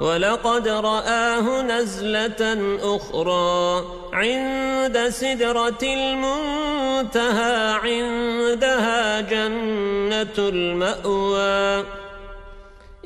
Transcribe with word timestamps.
ولقد 0.00 0.68
رآه 0.68 1.62
نزلة 1.62 2.76
أخرى 2.96 3.84
عند 4.12 5.08
سدرة 5.08 5.82
المنتهى 5.82 7.56
عندها 7.84 9.20
جنة 9.20 10.38
المأوى. 10.38 11.84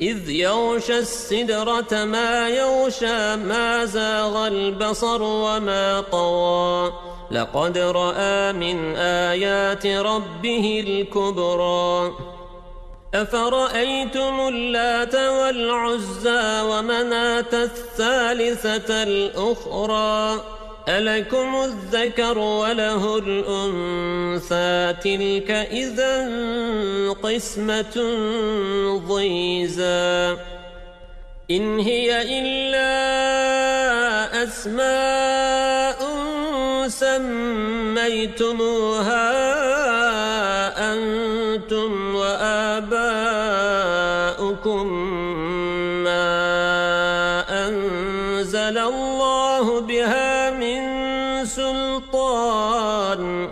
إذ 0.01 0.29
يغشى 0.29 0.97
السدرة 0.97 2.03
ما 2.03 2.49
يغشى 2.49 3.35
ما 3.35 3.85
زاغ 3.85 4.47
البصر 4.47 5.21
وما 5.21 6.03
طوى 6.11 6.93
لقد 7.31 7.77
رأى 7.77 8.53
من 8.53 8.95
آيات 8.95 9.85
ربه 9.85 10.83
الكبرى. 10.87 12.11
أفرأيتم 13.15 14.47
اللات 14.47 15.15
والعزى 15.15 16.61
ومناة 16.61 17.53
الثالثة 17.53 19.03
الأخرى 19.03 20.43
ألكم 20.89 21.63
الذكر 21.63 22.37
وله 22.37 23.17
الأنثى 23.17 24.93
تلك 25.03 25.51
إذا 25.51 26.29
قسمة 27.23 27.95
ضيزى 29.07 30.37
إن 31.51 31.79
هي 31.79 32.39
إلا 32.39 32.93
أسماء 34.43 35.97
سميتموها 37.95 38.55
أنتم 41.15 42.15
وآباؤكم 42.15 42.87
ما 46.03 47.67
أنزل 47.67 48.77
الله 48.77 49.81
بها 49.81 50.51
من 50.51 50.81
سلطان. 51.45 53.49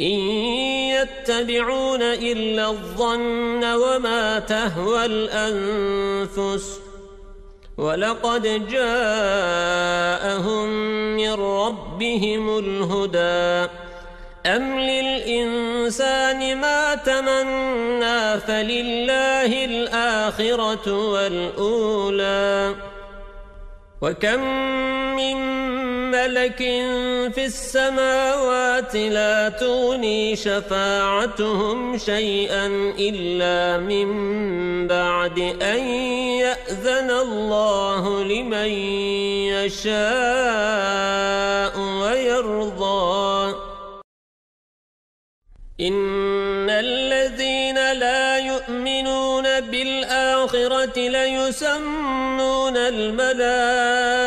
إن 0.00 0.20
يتبعون 0.96 2.02
إلا 2.02 2.70
الظن 2.70 3.64
وما 3.64 4.38
تهوى 4.38 5.04
الأنفس. 5.04 6.80
ولقد 7.78 8.68
جاءهم 8.68 10.68
من 11.16 11.32
ربهم 11.32 12.58
الهدى. 12.58 13.70
أم 14.46 14.78
للإنسان 14.78 15.75
ما 16.54 16.94
تمنى 16.94 18.40
فلله 18.40 19.64
الآخرة 19.64 21.12
والأولى. 21.12 22.74
وكم 24.02 24.40
من 25.16 25.36
ملك 26.10 26.58
في 27.34 27.44
السماوات 27.44 28.96
لا 28.96 29.48
تغني 29.48 30.36
شفاعتهم 30.36 31.98
شيئا 31.98 32.66
إلا 32.98 33.78
من 33.78 34.08
بعد 34.86 35.38
أن 35.62 35.78
يأذن 36.44 37.10
الله 37.10 38.24
لمن 38.24 38.70
يشاء 39.56 41.74
ويرضى. 41.78 42.95
إن 45.80 46.70
الذين 46.70 47.92
لا 47.92 48.38
يؤمنون 48.38 49.60
بالآخرة 49.60 51.08
ليسمون 51.08 52.76
الملائكة 52.76 54.18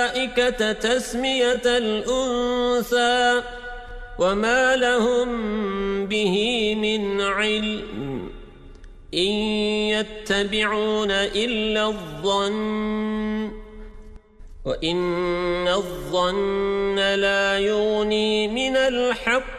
تسمية 0.71 1.61
الأنثى 1.65 3.41
وما 4.19 4.75
لهم 4.75 5.29
به 6.05 6.75
من 6.75 7.21
علم 7.21 8.29
إن 9.13 9.31
يتبعون 9.89 11.11
إلا 11.11 11.87
الظن 11.87 13.51
وإن 14.65 15.67
الظن 15.67 16.95
لا 16.95 17.59
يغني 17.59 18.47
من 18.47 18.77
الحق 18.77 19.58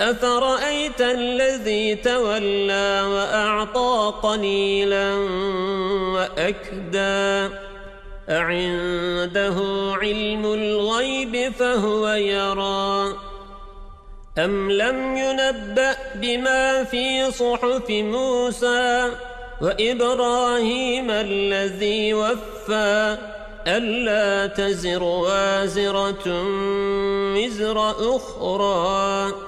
أفرأيت 0.00 1.00
الذي 1.00 1.94
تولى 1.94 3.02
وأعطى 3.02 4.12
قليلا 4.22 5.14
وأكدى 6.14 7.54
أعنده 8.30 9.56
علم 10.02 10.44
الغيب 10.44 11.52
فهو 11.52 12.08
يرى 12.08 13.14
أم 14.38 14.70
لم 14.72 15.16
ينبأ 15.16 15.96
بما 16.14 16.84
في 16.84 17.30
صحف 17.30 17.90
موسى 17.90 19.10
وإبراهيم 19.60 21.10
الذي 21.10 22.14
وفى 22.14 23.18
ألا 23.66 24.46
تزر 24.46 25.02
وازرة 25.02 26.28
مزر 27.34 27.90
أخرى 28.16 29.47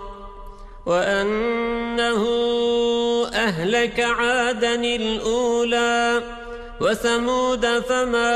وأنه 0.85 2.23
أهلك 3.33 3.99
عادا 3.99 4.75
الأولى 4.75 6.23
وثمود 6.81 7.65
فما 7.79 8.35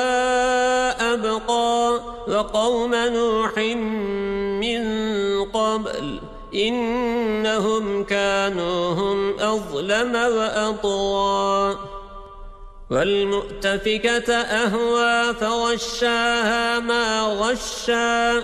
أبقى 1.13 2.00
وقوم 2.27 2.95
نوح 2.95 3.57
من 4.62 4.83
قبل 5.44 6.19
إنهم 6.53 8.03
كانوا 8.03 8.94
هم 8.94 9.39
أظلم 9.39 10.15
وأطغى 10.15 11.77
والمؤتفكة 12.91 14.33
أهوى 14.33 15.33
فغشاها 15.33 16.80
ما 16.80 17.21
غشا 17.21 18.44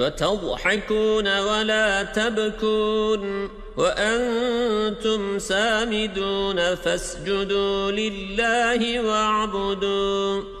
وتضحكون 0.00 1.38
ولا 1.38 2.02
تبكون 2.02 3.50
وأنتم 3.76 5.38
سامدون 5.38 6.74
فاسجدوا 6.74 7.90
لله 7.90 9.00
واعبدون 9.00 10.59